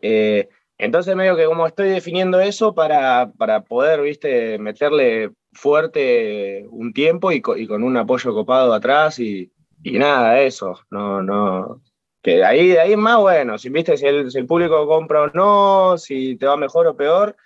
Eh, 0.00 0.48
entonces 0.78 1.16
medio 1.16 1.36
que 1.36 1.46
como 1.46 1.66
estoy 1.66 1.88
definiendo 1.88 2.40
eso 2.40 2.72
para, 2.72 3.32
para 3.36 3.64
poder, 3.64 4.00
viste, 4.00 4.58
meterle 4.58 5.32
fuerte 5.52 6.66
un 6.70 6.92
tiempo 6.92 7.32
y, 7.32 7.40
con 7.40 7.82
un 7.82 7.96
apoyo 7.96 8.32
copado 8.32 8.72
atrás 8.72 9.18
y, 9.18 9.50
nada, 9.84 10.40
eso, 10.40 10.80
no, 10.90 11.22
no, 11.22 11.82
que 12.22 12.44
ahí, 12.44 12.68
de 12.68 12.80
ahí 12.80 12.92
es 12.92 12.98
más 12.98 13.18
bueno, 13.18 13.56
si 13.56 13.68
viste 13.68 13.96
si 13.96 14.04
el, 14.06 14.30
si 14.30 14.38
el, 14.38 14.46
público 14.46 14.86
compra 14.88 15.22
o 15.22 15.28
no, 15.28 15.96
si 15.96 16.36
te 16.36 16.46
va 16.46 16.56
mejor 16.56 16.88
o 16.88 16.96
peor, 16.96 17.36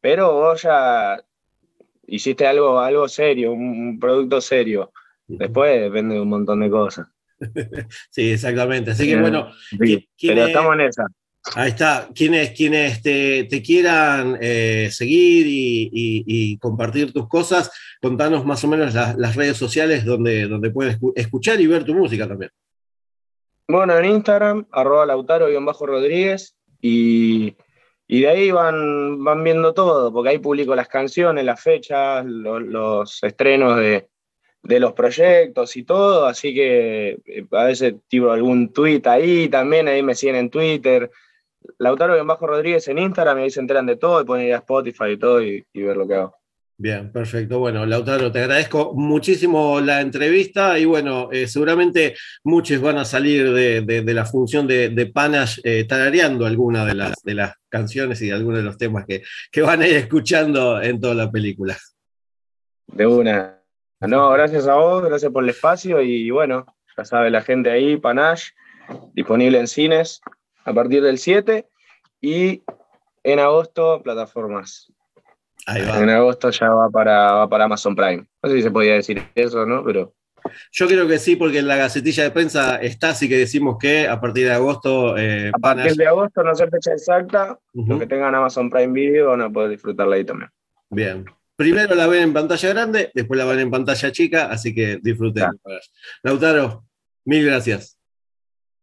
pero 0.00 0.34
vos 0.34 0.62
ya 0.62 1.18
hiciste 2.06 2.46
algo, 2.46 2.78
algo 2.78 3.08
serio, 3.08 3.52
un, 3.52 3.98
producto 3.98 4.40
serio. 4.40 4.92
Después 5.26 5.80
depende 5.80 6.14
de 6.14 6.20
un 6.20 6.28
montón 6.28 6.60
de 6.60 6.70
cosas. 6.70 7.06
sí, 8.10 8.30
exactamente. 8.30 8.92
Así 8.92 9.08
que 9.08 9.16
bueno, 9.20 9.50
pero 9.78 10.46
estamos 10.46 10.74
en 10.74 10.80
esa. 10.82 11.06
Ahí 11.54 11.68
está. 11.70 12.08
Quienes, 12.14 12.50
quienes 12.50 13.02
te, 13.02 13.62
quieran 13.64 14.38
eh, 14.40 14.88
seguir 14.90 15.46
y, 15.48 16.58
compartir 16.58 17.12
tus 17.12 17.28
cosas, 17.28 17.70
contanos 18.00 18.44
más 18.44 18.62
o 18.64 18.68
menos 18.68 18.94
las 18.94 19.36
redes 19.36 19.56
sociales 19.56 20.04
donde, 20.04 20.48
donde 20.48 20.70
pueden 20.70 20.98
escuchar 21.14 21.60
y 21.60 21.66
ver 21.66 21.84
tu 21.84 21.94
música 21.94 22.26
también. 22.26 22.50
Bueno, 23.68 23.98
en 23.98 24.04
Instagram, 24.04 24.66
arroba 24.70 25.06
lautaro-rodríguez 25.06 26.56
y, 26.80 27.56
y, 28.06 28.20
de 28.20 28.28
ahí 28.28 28.50
van, 28.52 29.24
van 29.24 29.42
viendo 29.42 29.74
todo, 29.74 30.12
porque 30.12 30.30
ahí 30.30 30.38
publico 30.38 30.76
las 30.76 30.86
canciones, 30.86 31.44
las 31.44 31.60
fechas, 31.60 32.24
los, 32.24 33.22
estrenos 33.24 33.76
de, 33.78 34.08
de, 34.62 34.80
los 34.80 34.92
proyectos 34.92 35.76
y 35.76 35.82
todo, 35.82 36.26
así 36.26 36.54
que 36.54 37.18
eh, 37.26 37.46
a 37.50 37.64
veces 37.64 37.94
tiro 38.06 38.30
algún 38.30 38.72
tweet 38.72 39.02
ahí 39.06 39.48
también, 39.48 39.88
ahí 39.88 40.00
me 40.00 40.14
siguen 40.14 40.36
en 40.36 40.50
Twitter, 40.50 41.10
Lautaro-Rodríguez 41.78 42.88
en 42.88 42.98
Instagram 42.98 43.38
y 43.38 43.42
ahí 43.42 43.50
se 43.50 43.60
enteran 43.60 43.86
de 43.86 43.96
todo 43.96 44.20
y 44.20 44.24
pueden 44.24 44.46
ir 44.46 44.54
a 44.54 44.58
Spotify 44.58 45.10
y 45.12 45.18
todo 45.18 45.42
y, 45.42 45.64
ver 45.74 45.96
lo 45.96 46.06
que 46.06 46.14
hago. 46.14 46.36
Bien, 46.78 47.10
perfecto. 47.10 47.58
Bueno, 47.58 47.86
Lautaro, 47.86 48.30
te 48.30 48.40
agradezco 48.40 48.92
muchísimo 48.94 49.80
la 49.80 50.02
entrevista 50.02 50.78
y 50.78 50.84
bueno, 50.84 51.30
eh, 51.32 51.46
seguramente 51.46 52.14
muchos 52.44 52.82
van 52.82 52.98
a 52.98 53.04
salir 53.06 53.50
de, 53.52 54.04
la 54.12 54.26
función 54.26 54.66
de, 54.66 54.90
de 54.90 55.06
Panache 55.06 55.62
eh, 55.64 55.84
tarareando 55.84 56.44
alguna 56.44 56.84
de 56.84 56.94
las, 56.94 57.14
de 57.22 57.34
las 57.34 57.54
canciones 57.70 58.20
y 58.20 58.30
algunos 58.30 58.58
de 58.58 58.64
los 58.64 58.76
temas 58.76 59.06
que, 59.06 59.22
que 59.50 59.62
van 59.62 59.80
a 59.80 59.88
ir 59.88 59.96
escuchando 59.96 60.82
en 60.82 61.00
toda 61.00 61.14
la 61.14 61.30
película. 61.30 61.76
De 62.88 63.06
una. 63.06 63.58
No, 64.00 64.30
gracias 64.32 64.66
a 64.66 64.74
vos, 64.74 65.02
gracias 65.02 65.32
por 65.32 65.44
el 65.44 65.50
espacio 65.50 66.02
y 66.02 66.30
bueno, 66.30 66.66
ya 66.96 67.04
sabe 67.06 67.30
la 67.30 67.40
gente 67.40 67.70
ahí, 67.70 67.96
Panache, 67.96 68.52
disponible 69.14 69.58
en 69.58 69.66
cines, 69.66 70.20
a 70.66 70.74
partir 70.74 71.02
del 71.02 71.18
7 71.18 71.66
y 72.20 72.62
en 73.22 73.38
agosto 73.38 74.02
plataformas. 74.02 74.92
En 75.66 76.10
agosto 76.10 76.50
ya 76.50 76.70
va 76.70 76.90
para, 76.90 77.48
para 77.48 77.64
Amazon 77.64 77.96
Prime. 77.96 78.26
No 78.42 78.50
sé 78.50 78.56
si 78.56 78.62
se 78.62 78.70
podía 78.70 78.94
decir 78.94 79.22
eso, 79.34 79.64
¿no? 79.64 79.82
Pero. 79.84 80.12
Yo 80.70 80.86
creo 80.86 81.08
que 81.08 81.18
sí, 81.18 81.34
porque 81.34 81.58
en 81.58 81.66
la 81.66 81.74
gacetilla 81.74 82.22
de 82.22 82.30
prensa 82.30 82.76
está, 82.76 83.10
así 83.10 83.28
que 83.28 83.36
decimos 83.36 83.78
que 83.80 84.06
a 84.06 84.20
partir 84.20 84.46
de 84.46 84.52
agosto. 84.52 85.16
Eh, 85.18 85.50
a 85.52 85.58
partir 85.58 85.94
de 85.94 86.06
agosto, 86.06 86.44
no 86.44 86.54
sé 86.54 86.68
fecha 86.68 86.92
exacta, 86.92 87.58
los 87.72 87.98
que 87.98 88.06
tengan 88.06 88.32
Amazon 88.32 88.70
Prime 88.70 88.92
Video 88.92 89.30
van 89.30 89.42
a 89.42 89.50
poder 89.50 89.70
disfrutarla 89.70 90.14
ahí 90.14 90.24
también. 90.24 90.50
Bien. 90.88 91.24
Primero 91.56 91.96
la 91.96 92.06
ven 92.06 92.22
en 92.22 92.32
pantalla 92.32 92.68
grande, 92.68 93.10
después 93.12 93.38
la 93.38 93.46
ven 93.46 93.58
en 93.58 93.70
pantalla 93.70 94.12
chica, 94.12 94.50
así 94.50 94.72
que 94.72 95.00
disfruten. 95.02 95.50
Lautaro, 96.22 96.84
mil 97.24 97.44
gracias. 97.44 97.95